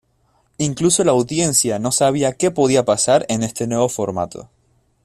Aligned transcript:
Incluso 0.57 1.03
la 1.03 1.11
audiencia 1.11 1.77
no 1.77 1.91
sabía 1.91 2.33
que 2.33 2.49
podía 2.49 2.83
pasar 2.85 3.23
en 3.29 3.43
este 3.43 3.67
nuevo 3.67 3.87
formato. 3.87 4.49